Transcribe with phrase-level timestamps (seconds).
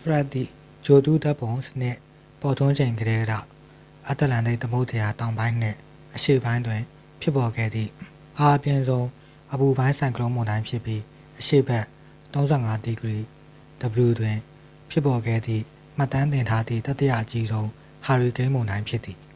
[0.00, 0.48] ဖရက်ဒ် သည်
[0.84, 1.96] ဂြိုလ်တုဓာတ်ပုံစနစ်
[2.40, 3.34] ပေါ်ထွန်းချိန်ကတည်းက
[4.08, 5.78] အတ္တလန္တိတ်သမုဒ္ဒရာ တောင်ပိုင်းနှင့်
[6.16, 6.82] အရှေ့ပိုင်းတွင်
[7.22, 7.90] ဖြစ်ပေါ်ခဲ့သည့်
[8.38, 9.06] အားအပြင်းဆုံး
[9.52, 11.02] အပူပိုင်း ဆိုင်ကလုန်းမုန်တိုင်းဖြစ်ပြီး
[11.38, 11.84] အရှေ့ဘက်
[12.34, 12.66] ၃၅
[13.98, 14.36] °w တွင်
[14.90, 15.64] ဖြစ်ပေါ်ခဲ့သည့်
[15.96, 17.68] မှတ်တမ်းတင်ထားသည့် တတိယအကြီးဆုံး
[18.04, 19.18] ဟာရီကိန်းမုန်တိုင်း ဖြစ်သည်။